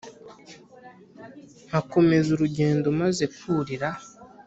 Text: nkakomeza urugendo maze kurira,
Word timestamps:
nkakomeza 1.67 2.27
urugendo 2.31 2.87
maze 3.01 3.23
kurira, 3.35 3.89